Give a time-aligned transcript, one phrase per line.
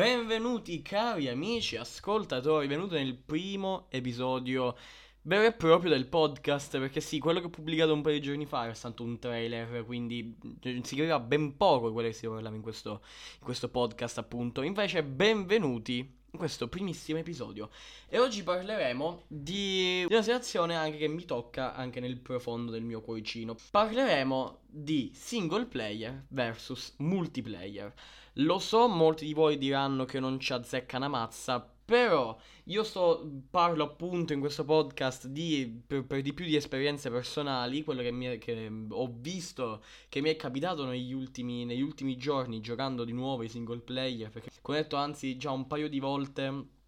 [0.00, 4.74] benvenuti cari amici ascoltatori, benvenuti nel primo episodio
[5.20, 8.46] vero e proprio del podcast, perché sì, quello che ho pubblicato un paio di giorni
[8.46, 12.56] fa era stato un trailer, quindi si capiva ben poco di quello che si parlava
[12.56, 13.02] in questo,
[13.40, 14.62] in questo podcast appunto.
[14.62, 17.68] Invece benvenuti in questo primissimo episodio.
[18.08, 23.02] E oggi parleremo di una situazione anche che mi tocca anche nel profondo del mio
[23.02, 23.54] cuoricino.
[23.70, 27.92] Parleremo di single player versus multiplayer.
[28.34, 33.28] Lo so, molti di voi diranno che non ci azzecca una mazza, però io sto,
[33.50, 38.34] parlo appunto in questo podcast di, per, per di più di esperienze personali, quello che,
[38.34, 43.12] è, che, ho visto, che mi è capitato negli ultimi, negli ultimi giorni giocando di
[43.12, 46.78] nuovo i single player, perché come ho detto anzi già un paio di volte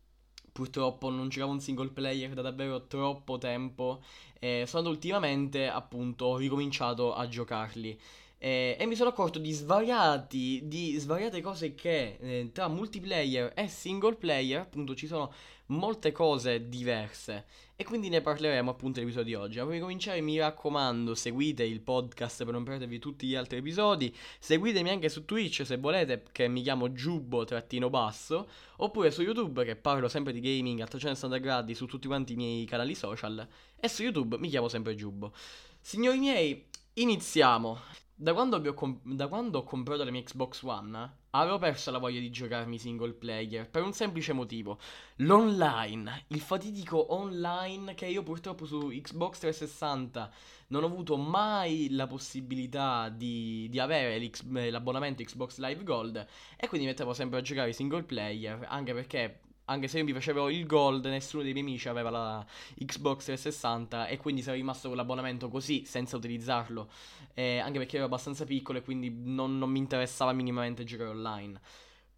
[0.53, 4.03] purtroppo non giocavo un single player da davvero troppo tempo
[4.39, 7.99] e solo ultimamente appunto ho ricominciato a giocarli.
[8.45, 13.69] Eh, e mi sono accorto di svariati, di svariate cose che eh, tra multiplayer e
[13.69, 15.33] single player, appunto, ci sono
[15.67, 17.45] molte cose diverse.
[17.77, 19.59] E quindi ne parleremo appunto nell'episodio di oggi.
[19.59, 24.13] Ma per cominciare, mi raccomando, seguite il podcast per non perdervi tutti gli altri episodi.
[24.41, 28.49] Seguitemi anche su Twitch se volete, che mi chiamo Giubbo-basso.
[28.79, 32.37] Oppure su YouTube, che parlo sempre di gaming a 360 gradi su tutti quanti i
[32.37, 33.47] miei canali social.
[33.79, 35.33] E su YouTube mi chiamo sempre Giubbo.
[35.81, 38.01] Signori miei, iniziamo.
[38.23, 42.21] Da quando, comp- da quando, ho comprato la mia Xbox One, avevo perso la voglia
[42.21, 44.79] di giocarmi single player per un semplice motivo:
[45.17, 50.31] l'online, il fatidico online che io purtroppo su Xbox 360
[50.69, 54.31] non ho avuto mai la possibilità di, di avere
[54.71, 56.25] l'abbonamento Xbox Live Gold
[56.57, 59.41] e quindi mettevo sempre a giocare single player, anche perché
[59.73, 62.47] anche se io mi facevo il gold, nessuno dei miei amici aveva la
[62.85, 66.89] Xbox 360 e quindi sarei rimasto con l'abbonamento così, senza utilizzarlo.
[67.35, 71.61] Eh, anche perché ero abbastanza piccolo e quindi non, non mi interessava minimamente giocare online.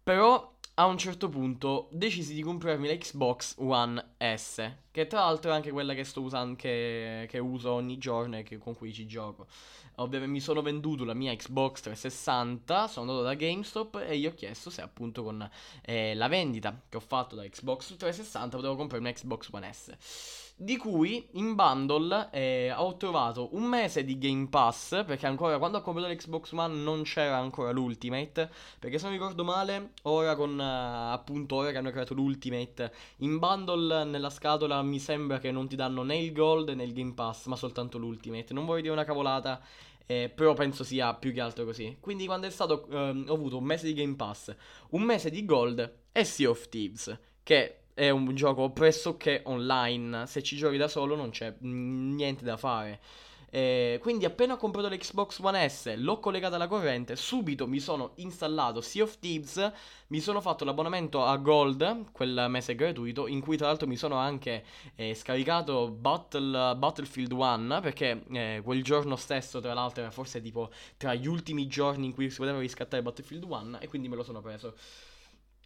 [0.03, 5.51] Però a un certo punto decisi di comprarmi la Xbox One S, che tra l'altro
[5.51, 8.93] è anche quella che sto usando, che, che uso ogni giorno e che, con cui
[8.93, 9.45] ci gioco.
[9.95, 14.33] Ovviamente mi sono venduto la mia Xbox 360, sono andato da GameStop e gli ho
[14.33, 15.49] chiesto se appunto con
[15.81, 20.43] eh, la vendita che ho fatto da Xbox 360 potevo comprare una Xbox One S
[20.57, 25.79] di cui in bundle eh, ho trovato un mese di Game Pass, perché ancora quando
[25.79, 30.57] ho comprato l'Xbox One non c'era ancora l'Ultimate, perché se non ricordo male, ora con
[30.57, 35.67] uh, appunto ora che hanno creato l'Ultimate, in bundle nella scatola mi sembra che non
[35.67, 38.53] ti danno né il Gold né il Game Pass, ma soltanto l'Ultimate.
[38.53, 39.61] Non vorrei dire una cavolata,
[40.05, 41.97] eh, però penso sia più che altro così.
[41.99, 44.55] Quindi quando è stato, ehm, ho avuto un mese di Game Pass,
[44.91, 50.27] un mese di Gold e Sea of Thieves, che è un gioco pressoché online.
[50.27, 52.99] Se ci giochi da solo non c'è niente da fare.
[53.55, 58.11] Eh, quindi appena ho comprato l'Xbox One S, l'ho collegata alla corrente, subito mi sono
[58.15, 59.71] installato Sea of Thieves,
[60.07, 64.15] mi sono fatto l'abbonamento a Gold, quel mese gratuito, in cui tra l'altro mi sono
[64.15, 70.41] anche eh, scaricato Battle, Battlefield 1, perché eh, quel giorno stesso tra l'altro era forse
[70.41, 74.17] tipo tra gli ultimi giorni in cui si poteva riscattare Battlefield 1 e quindi me
[74.17, 74.75] lo sono preso.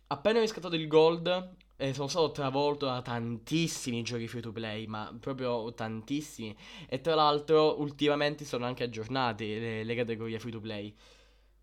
[0.06, 4.85] Appena ho riscattato il Gold, eh, sono stato travolto da tantissimi giochi free to play,
[4.85, 6.56] ma proprio tantissimi.
[6.90, 10.94] E tra l'altro, ultimamente sono anche aggiornati le, le categorie free to play.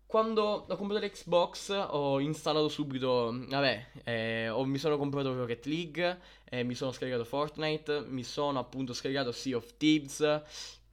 [0.07, 6.19] Quando ho comprato l'Xbox ho installato subito, vabbè, eh, ho, mi sono comprato Rocket League,
[6.45, 10.41] eh, mi sono scaricato Fortnite, mi sono appunto scaricato Sea of Thieves,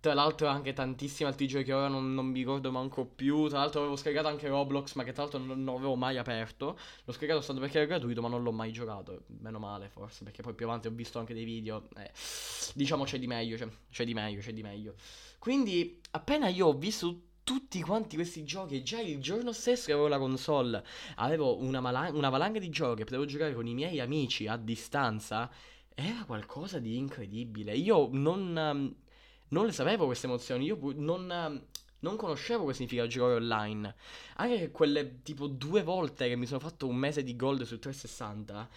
[0.05, 3.49] tra l'altro anche tantissimi altri giochi che ora non, non, mi ricordo manco più.
[3.49, 6.79] Tra l'altro avevo scaricato anche Roblox, ma che tra l'altro non, non avevo mai aperto.
[7.05, 9.23] L'ho scaricato soltanto perché era gratuito, ma non l'ho mai giocato.
[9.41, 11.89] Meno male, forse, perché poi più avanti ho visto anche dei video.
[11.97, 12.11] Eh,
[12.75, 14.95] diciamo c'è di meglio, c'è, c'è di meglio, c'è di meglio.
[15.39, 18.83] Quindi, appena io ho visto tutti quanti questi giochi.
[18.83, 22.99] Già il giorno stesso che avevo la console, avevo una, malan- una valanga di giochi
[22.99, 25.51] che potevo giocare con i miei amici a distanza.
[25.95, 27.75] Era qualcosa di incredibile.
[27.75, 29.03] Io non
[29.49, 31.63] non le sapevo queste emozioni, io non,
[31.99, 33.95] non conoscevo cosa significa giocare online.
[34.37, 38.69] Anche quelle tipo due volte che mi sono fatto un mese di gold su 360,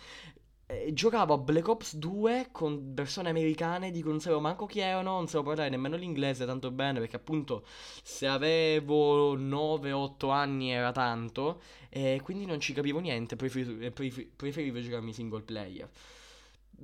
[0.69, 4.79] eh, giocavo a Black Ops 2 con persone americane di cui non sapevo manco chi
[4.79, 7.65] erano, non sapevo parlare nemmeno l'inglese tanto bene perché appunto
[8.03, 13.91] se avevo 9-8 anni era tanto e quindi non ci capivo niente, preferivo,
[14.35, 15.89] preferivo giocarmi single player.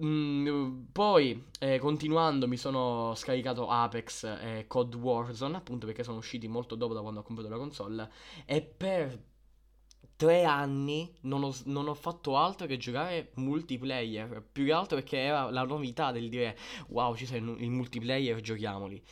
[0.02, 6.48] Mm, poi, eh, continuando, mi sono scaricato Apex e Cod Warzone, appunto perché sono usciti
[6.48, 8.10] molto dopo da quando ho comprato la console.
[8.46, 9.22] E per
[10.16, 14.44] tre anni non ho, non ho, fatto altro che giocare multiplayer.
[14.52, 16.58] Più che altro perché era la novità del dire
[16.88, 19.04] wow, ci sei il multiplayer, giochiamoli.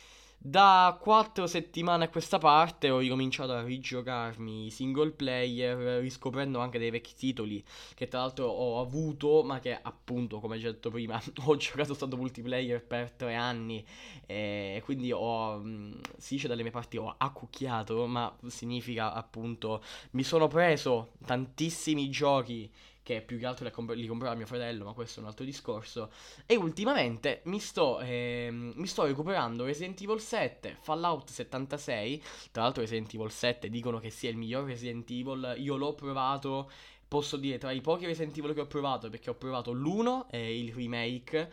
[0.44, 6.80] Da quattro settimane a questa parte ho ricominciato a rigiocarmi i single player, riscoprendo anche
[6.80, 7.62] dei vecchi titoli
[7.94, 12.16] che tra l'altro ho avuto, ma che appunto, come già detto prima, ho giocato stato
[12.16, 13.84] multiplayer per tre anni.
[14.26, 19.80] E quindi ho, mm, si dice dalle mie parti, ho accucchiato, ma significa appunto
[20.12, 22.68] mi sono preso tantissimi giochi
[23.02, 26.10] che più che altro comp- li comprerà mio fratello, ma questo è un altro discorso.
[26.46, 32.82] E ultimamente mi sto, ehm, mi sto recuperando Resident Evil 7, Fallout 76, tra l'altro
[32.82, 36.70] Resident Evil 7 dicono che sia il miglior Resident Evil, io l'ho provato
[37.12, 40.58] posso dire tra i pochi Resident Evil che ho provato, perché ho provato l'1 e
[40.58, 41.52] il remake,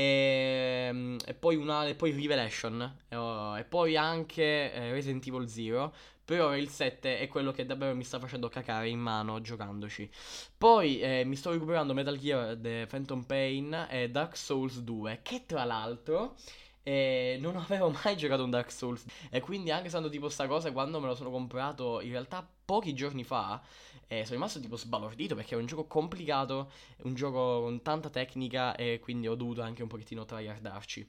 [0.00, 5.94] e, ehm, e, poi, una, e poi Revelation, e, poi anche eh, Resident Evil 0,
[6.24, 10.08] per ora il 7 è quello che davvero mi sta facendo cacare in mano giocandoci.
[10.56, 15.44] Poi eh, mi sto recuperando Metal Gear The Phantom Pain e Dark Souls 2, che
[15.46, 16.36] tra l'altro
[16.82, 19.04] eh, non avevo mai giocato un Dark Souls.
[19.30, 22.94] E quindi anche stando tipo sta cosa, quando me lo sono comprato in realtà pochi
[22.94, 23.60] giorni fa,
[24.06, 26.70] eh, sono rimasto tipo sbalordito perché è un gioco complicato,
[27.02, 31.06] un gioco con tanta tecnica e quindi ho dovuto anche un pochettino tryhardarci.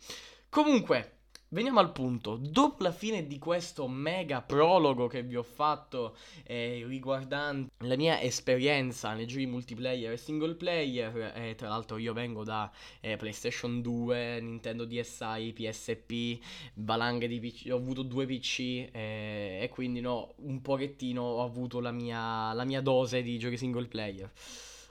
[0.50, 1.21] Comunque,
[1.54, 6.86] Veniamo al punto, dopo la fine di questo mega prologo che vi ho fatto eh,
[6.88, 12.46] riguardante la mia esperienza nei giochi multiplayer e single player, eh, tra l'altro io vengo
[12.46, 12.72] da
[13.02, 16.40] eh, PlayStation 2, Nintendo DSi, PSP,
[16.76, 18.60] valanghe di PC, ho avuto due PC
[18.94, 23.58] eh, e quindi no, un pochettino ho avuto la mia, la mia dose di giochi
[23.58, 24.32] single player.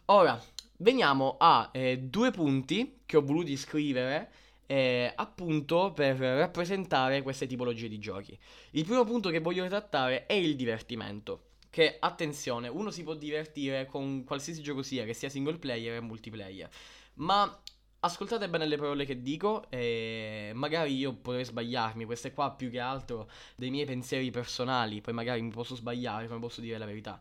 [0.07, 0.39] Ora,
[0.77, 4.31] veniamo a eh, due punti che ho voluto iscrivere
[4.71, 8.39] eh, appunto per rappresentare queste tipologie di giochi.
[8.71, 11.47] Il primo punto che voglio trattare è il divertimento.
[11.69, 16.03] Che attenzione, uno si può divertire con qualsiasi gioco sia, che sia single player o
[16.03, 16.69] multiplayer.
[17.15, 17.61] Ma
[17.99, 22.79] ascoltate bene le parole che dico e magari io potrei sbagliarmi, queste qua più che
[22.79, 27.21] altro dei miei pensieri personali, poi magari mi posso sbagliare, come posso dire la verità.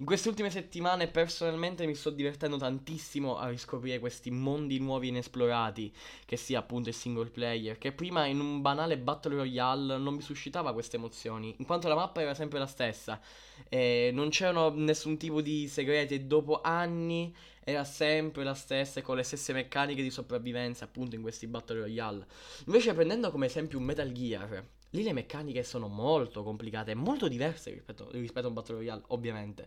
[0.00, 5.92] In queste ultime settimane personalmente mi sto divertendo tantissimo a riscoprire questi mondi nuovi inesplorati,
[6.24, 10.20] che sia appunto il single player, che prima in un banale battle royale non mi
[10.20, 13.20] suscitava queste emozioni, in quanto la mappa era sempre la stessa,
[13.68, 17.34] e non c'erano nessun tipo di segreti e dopo anni
[17.64, 22.24] era sempre la stessa con le stesse meccaniche di sopravvivenza appunto in questi battle royale.
[22.66, 27.70] Invece prendendo come esempio un Metal Gear, Lì le meccaniche sono molto complicate, molto diverse
[27.70, 29.66] rispetto, rispetto a un Battle Royale, ovviamente.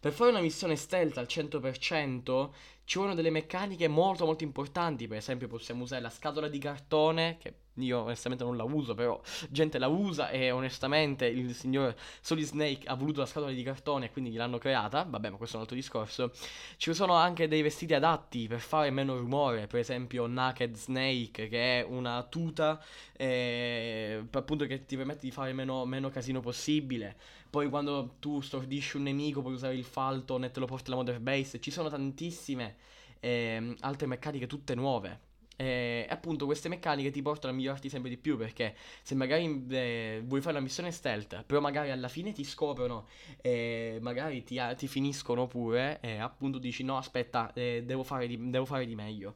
[0.00, 2.48] Per fare una missione stealth al 100%
[2.84, 7.36] ci vogliono delle meccaniche molto molto importanti, per esempio possiamo usare la scatola di cartone,
[7.38, 12.46] che io onestamente non la uso, però gente la usa e onestamente il signor Solid
[12.46, 15.58] Snake ha voluto la scatola di cartone e quindi gliel'hanno creata, vabbè ma questo è
[15.58, 16.32] un altro discorso.
[16.78, 21.80] Ci sono anche dei vestiti adatti per fare meno rumore, per esempio Naked Snake che
[21.80, 22.82] è una tuta
[23.16, 27.16] eh, appunto che ti permette di fare meno, meno casino possibile.
[27.50, 31.00] Poi quando tu stordisci un nemico puoi usare il Falton e te lo porti alla
[31.00, 31.60] Mother Base.
[31.60, 32.76] Ci sono tantissime
[33.18, 35.28] eh, altre meccaniche tutte nuove.
[35.56, 40.22] E appunto queste meccaniche ti portano a migliorarti sempre di più perché se magari eh,
[40.24, 43.08] vuoi fare una missione stealth, però magari alla fine ti scoprono
[43.42, 48.48] e magari ti, ti finiscono pure e appunto dici no aspetta eh, devo, fare di,
[48.48, 49.34] devo fare di meglio.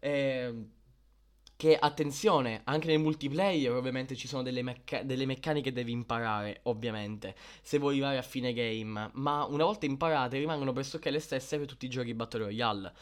[0.00, 0.54] E,
[1.60, 6.60] che attenzione, anche nel multiplayer ovviamente ci sono delle, mecca- delle, meccaniche che devi imparare,
[6.62, 11.58] ovviamente, se vuoi arrivare a fine game, ma una volta imparate rimangono pressoché le stesse
[11.58, 12.94] per tutti i giochi Battle Royale.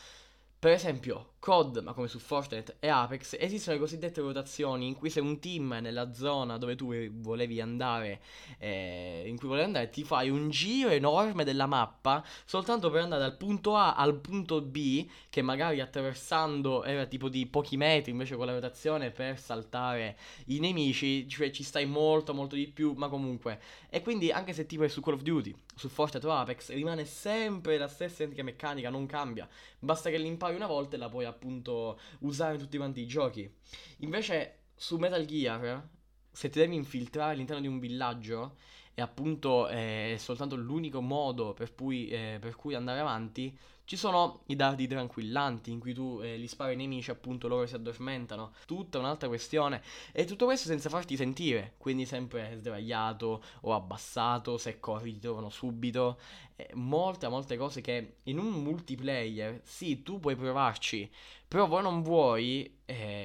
[0.59, 5.09] Per esempio, COD, ma come su Fortnite e Apex, esistono le cosiddette rotazioni in cui
[5.09, 8.21] se un team nella zona dove tu volevi andare,
[8.59, 13.23] eh, in cui volevi andare, ti fai un giro enorme della mappa soltanto per andare
[13.23, 18.37] dal punto A al punto B, che magari attraversando era tipo di pochi metri, invece
[18.37, 20.17] con la rotazione per saltare
[20.47, 23.61] i nemici, cioè ci stai molto molto di più, ma comunque.
[23.89, 27.05] E quindi anche se tipo è su Call of Duty, su Fortnite o Apex, rimane
[27.05, 29.49] sempre la stessa identica meccanica, non cambia.
[29.79, 33.51] Basta che l'impari una volta e la puoi appunto usare tutti quanti i giochi.
[33.99, 35.89] Invece su Metal Gear,
[36.31, 38.57] se ti devi infiltrare all'interno di un villaggio
[38.99, 44.43] e appunto è soltanto l'unico modo per cui, eh, per cui andare avanti, ci sono
[44.47, 48.53] i dardi tranquillanti in cui tu eh, li spari ai nemici, appunto loro si addormentano.
[48.67, 49.83] Tutta un'altra questione.
[50.13, 51.75] E tutto questo senza farti sentire.
[51.79, 54.59] Quindi sempre sdraiato o abbassato.
[54.59, 56.19] Se corri ti trovano subito.
[56.57, 61.11] Eh, molte, molte cose che in un multiplayer, sì, tu puoi provarci.
[61.47, 63.18] Però vuoi non vuoi, eh,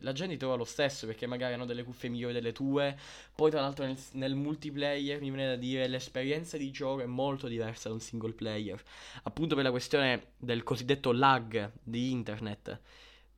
[0.00, 2.96] la gente trova lo stesso perché magari hanno delle cuffie migliori delle tue.
[3.34, 7.48] Poi, tra l'altro, nel, nel, multiplayer mi viene da dire l'esperienza di gioco è molto
[7.48, 8.82] diversa da un single player.
[9.22, 12.80] Appunto per la questione del cosiddetto lag di internet.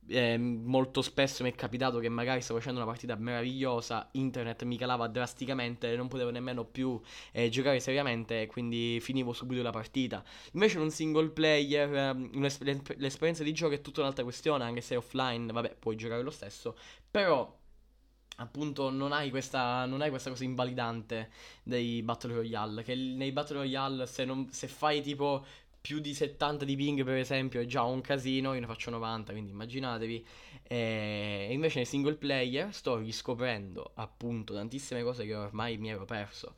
[0.07, 4.77] Eh, molto spesso mi è capitato che magari stavo facendo una partita meravigliosa, internet mi
[4.77, 6.99] calava drasticamente, non potevo nemmeno più
[7.31, 10.23] eh, giocare seriamente, quindi finivo subito la partita.
[10.53, 12.29] Invece in un single player eh,
[12.97, 16.75] l'esperienza di gioco è tutta un'altra questione, anche se offline, vabbè, puoi giocare lo stesso,
[17.09, 17.61] però
[18.37, 21.29] appunto non hai, questa, non hai questa cosa invalidante
[21.61, 25.45] dei Battle Royale, che nei Battle Royale se, non, se fai tipo
[25.83, 29.33] più di 70 di ping per esempio è già un casino, io ne faccio 90,
[29.33, 30.25] quindi immaginatevi.
[30.63, 36.55] E invece nei single player sto riscoprendo appunto tantissime cose che ormai mi ero perso.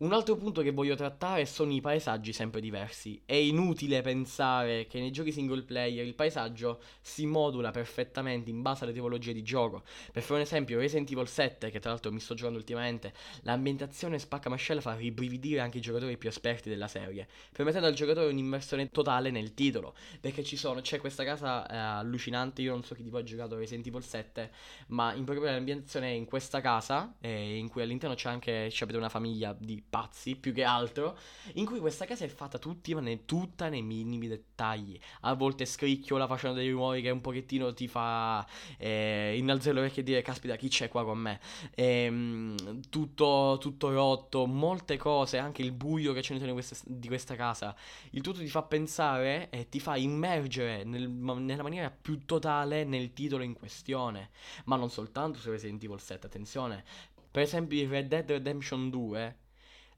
[0.00, 3.20] Un altro punto che voglio trattare sono i paesaggi sempre diversi.
[3.26, 8.84] È inutile pensare che nei giochi single player il paesaggio si modula perfettamente in base
[8.84, 9.82] alle tipologie di gioco.
[10.10, 14.18] Per fare un esempio, Resident Evil 7, che tra l'altro mi sto giocando ultimamente, l'ambientazione
[14.18, 18.88] spacca mascella fa ribrividire anche i giocatori più esperti della serie, permettendo al giocatore un'immersione
[18.88, 19.94] totale nel titolo.
[20.18, 23.54] Perché ci sono, c'è questa casa eh, allucinante, io non so chi voi ha giocato
[23.54, 24.50] Resident Evil 7,
[24.86, 28.86] ma in particolare l'ambientazione è in questa casa, eh, in cui all'interno c'è anche, c'è
[28.90, 31.18] una famiglia di pazzi più che altro,
[31.54, 34.98] in cui questa casa è fatta tutti, ma ne, tutta nei minimi dettagli.
[35.22, 38.46] A volte scricchiola facendo dei rumori che un pochettino ti fa
[38.78, 41.40] eh, innalzare le orecchie e dire caspita chi c'è qua con me.
[41.74, 47.34] E, ehm, tutto, tutto rotto, molte cose, anche il buio che c'è questa, di questa
[47.34, 47.74] casa.
[48.10, 53.12] Il tutto ti fa pensare e ti fa immergere nel, nella maniera più totale nel
[53.12, 54.30] titolo in questione.
[54.64, 56.84] Ma non soltanto su Resident Evil 7, attenzione.
[57.30, 59.36] Per esempio Red Dead Redemption 2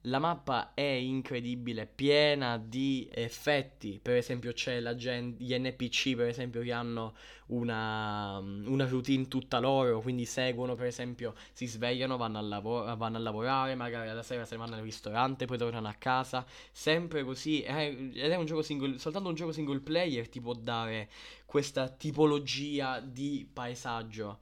[0.07, 4.01] la mappa è incredibile, piena di effetti.
[4.03, 7.15] Per esempio, c'è la gen- gli NPC, per esempio, che hanno
[7.49, 10.01] una, una, routine tutta loro.
[10.01, 14.45] Quindi seguono, per esempio, si svegliano, vanno a, lav- vanno a, lavorare, magari alla sera
[14.45, 16.45] se ne vanno al ristorante, poi tornano a casa.
[16.73, 17.63] Sempre così.
[17.63, 21.11] Ed è un gioco single, soltanto un gioco single player ti può dare
[21.47, 24.41] questa tipologia di paesaggio.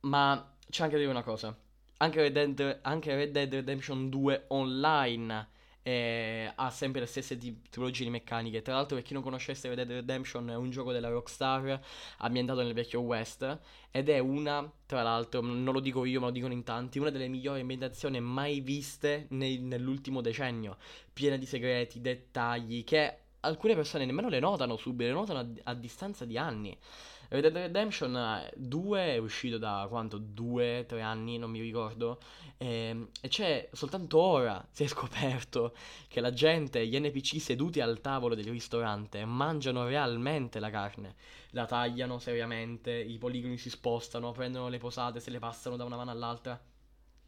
[0.00, 1.56] Ma c'è anche da dire una cosa
[2.02, 5.48] anche Red, Dead, anche Red Dead Redemption 2 online
[5.84, 8.60] eh, ha sempre le stesse tipologie di meccaniche.
[8.60, 11.80] Tra l'altro, per chi non conoscesse Red Dead Redemption, è un gioco della Rockstar
[12.18, 13.58] ambientato nel vecchio West.
[13.92, 17.10] Ed è una, tra l'altro, non lo dico io, ma lo dicono in tanti, una
[17.10, 20.78] delle migliori ambientazioni mai viste nei, nell'ultimo decennio.
[21.12, 25.74] Piena di segreti, dettagli, che alcune persone nemmeno le notano subito, le notano a, a
[25.74, 26.76] distanza di anni.
[27.32, 30.18] Red Dead Redemption 2 è uscito da quanto?
[30.18, 32.20] 2-3 anni, non mi ricordo.
[32.58, 35.74] E, ehm, e c'è soltanto ora si è scoperto
[36.08, 41.14] che la gente, gli NPC seduti al tavolo del ristorante, mangiano realmente la carne.
[41.52, 45.96] La tagliano seriamente, i poligoni si spostano, prendono le posate, se le passano da una
[45.96, 46.62] mano all'altra.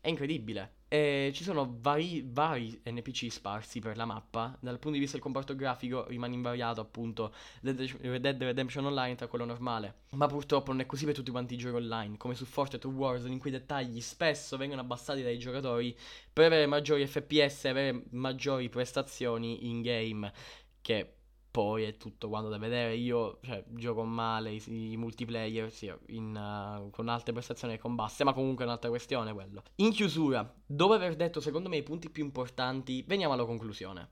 [0.02, 0.83] È incredibile.
[0.94, 4.56] E ci sono vari, vari, NPC sparsi per la mappa.
[4.60, 9.26] Dal punto di vista del comparto grafico rimane invariato appunto Red Dead Redemption Online tra
[9.26, 10.02] quello normale.
[10.10, 12.90] Ma purtroppo non è così per tutti quanti i giochi online, come su Fortnite o
[12.90, 15.98] Warzone in cui i dettagli spesso vengono abbassati dai giocatori
[16.32, 20.32] per avere maggiori FPS e avere maggiori prestazioni in game.
[20.80, 21.14] Che
[21.54, 22.96] poi è tutto quanto da vedere.
[22.96, 27.94] Io cioè, gioco male i, i multiplayer, sì, in, uh, con alte prestazioni e con
[27.94, 29.62] basse, ma comunque è un'altra questione quello.
[29.76, 34.08] In chiusura, dopo aver detto secondo me i punti più importanti, veniamo alla conclusione.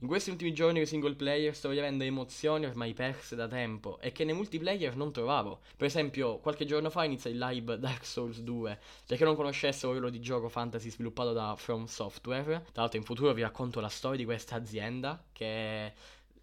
[0.00, 4.12] In questi ultimi giorni di single player sto vivendo emozioni ormai perse da tempo e
[4.12, 5.60] che nei multiplayer non trovavo.
[5.76, 8.78] Per esempio, qualche giorno fa inizia il live Dark Souls 2.
[9.06, 13.04] Per chi non conoscesse ruolo di gioco fantasy sviluppato da From Software, tra l'altro in
[13.04, 15.92] futuro vi racconto la storia di questa azienda che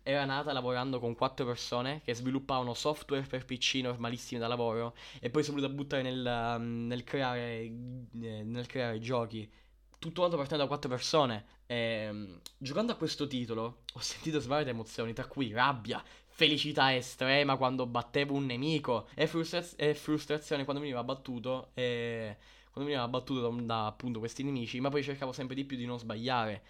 [0.07, 5.31] era nata lavorando con quattro persone che sviluppavano software per PC normalissimi da lavoro e
[5.31, 9.49] poi si è voluta buttare nel, nel, creare, eh, nel creare giochi.
[9.97, 11.45] Tutto quanto partendo da quattro persone.
[11.65, 17.57] E, ehm, giocando a questo titolo ho sentito svariate emozioni, tra cui rabbia, felicità estrema
[17.57, 22.37] quando battevo un nemico e, frustra- e frustrazione quando veniva battuto e
[22.71, 25.85] quando veniva battuto da, da appunto questi nemici, ma poi cercavo sempre di più di
[25.85, 26.61] non sbagliare.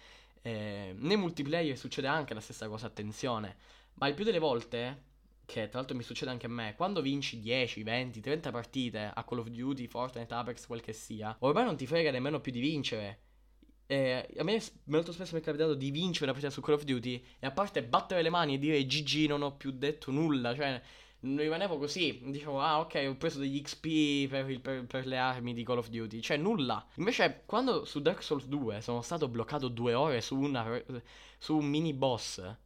[0.46, 3.56] Eh, nei multiplayer succede anche la stessa cosa, attenzione.
[3.94, 5.02] Ma il più delle volte,
[5.44, 9.24] che tra l'altro mi succede anche a me, quando vinci 10, 20, 30 partite a
[9.24, 12.60] Call of Duty, Fortnite, Apex, quel che sia, ormai non ti frega nemmeno più di
[12.60, 13.22] vincere.
[13.86, 16.84] Eh, a me molto spesso mi è capitato di vincere una partita su Call of
[16.84, 20.54] Duty e a parte battere le mani e dire GG non ho più detto nulla,
[20.54, 20.80] cioè
[21.34, 22.20] rimanevo così.
[22.24, 25.78] Dicevo, ah, ok, ho preso degli XP per, il, per, per, le armi di Call
[25.78, 26.20] of Duty.
[26.20, 26.84] Cioè, nulla.
[26.96, 30.80] Invece, quando su Dark Souls 2 sono stato bloccato due ore su, una,
[31.38, 32.56] su un mini boss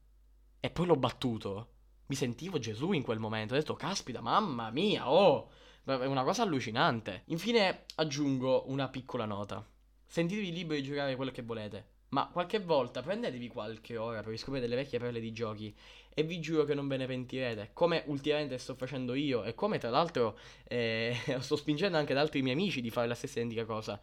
[0.61, 1.69] e poi l'ho battuto,
[2.07, 3.55] mi sentivo Gesù in quel momento.
[3.55, 5.51] Ho detto, caspita, mamma mia, oh!
[5.85, 7.23] È una cosa allucinante.
[7.27, 9.67] Infine, aggiungo una piccola nota.
[10.07, 11.99] Sentitevi liberi di giocare quello che volete.
[12.11, 15.75] Ma qualche volta prendetevi qualche ora per riscoprire delle vecchie perle di giochi
[16.21, 19.79] e vi giuro che non ve ne pentirete, come ultimamente sto facendo io e come
[19.79, 23.65] tra l'altro eh, sto spingendo anche ad altri miei amici di fare la stessa identica
[23.65, 23.99] cosa.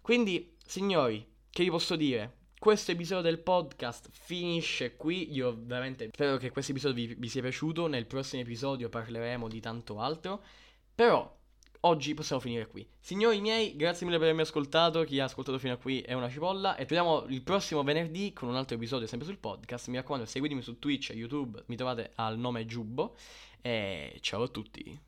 [0.00, 2.40] Quindi, signori, che vi posso dire?
[2.58, 5.32] Questo episodio del podcast finisce qui.
[5.32, 7.86] Io veramente spero che questo episodio vi, vi sia piaciuto.
[7.86, 10.42] Nel prossimo episodio parleremo di tanto altro.
[10.94, 11.40] Però
[11.82, 12.86] oggi possiamo finire qui.
[13.00, 15.04] Signori miei, grazie mille per avermi ascoltato.
[15.04, 16.76] Chi ha ascoltato fino a qui è una cipolla.
[16.76, 19.88] E torniamo il prossimo venerdì con un altro episodio sempre sul podcast.
[19.88, 21.62] Mi raccomando, seguitemi su Twitch e YouTube.
[21.66, 23.16] Mi trovate al nome Giubbo.
[23.60, 24.98] E ciao a tutti.